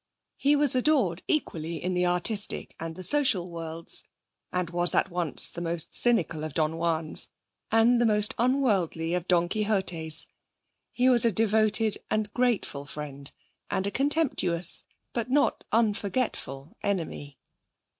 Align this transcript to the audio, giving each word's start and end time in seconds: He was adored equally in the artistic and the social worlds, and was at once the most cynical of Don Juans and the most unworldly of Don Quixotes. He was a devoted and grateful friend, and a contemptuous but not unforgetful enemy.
He 0.37 0.55
was 0.55 0.73
adored 0.73 1.21
equally 1.27 1.75
in 1.75 1.93
the 1.93 2.07
artistic 2.07 2.73
and 2.79 2.95
the 2.95 3.03
social 3.03 3.51
worlds, 3.51 4.03
and 4.51 4.67
was 4.71 4.95
at 4.95 5.11
once 5.11 5.47
the 5.47 5.61
most 5.61 5.93
cynical 5.93 6.43
of 6.43 6.55
Don 6.55 6.71
Juans 6.71 7.27
and 7.71 8.01
the 8.01 8.05
most 8.07 8.33
unworldly 8.39 9.13
of 9.13 9.27
Don 9.27 9.47
Quixotes. 9.47 10.25
He 10.91 11.07
was 11.07 11.23
a 11.23 11.31
devoted 11.31 11.99
and 12.09 12.33
grateful 12.33 12.87
friend, 12.87 13.31
and 13.69 13.85
a 13.85 13.91
contemptuous 13.91 14.85
but 15.13 15.29
not 15.29 15.65
unforgetful 15.71 16.75
enemy. 16.81 17.37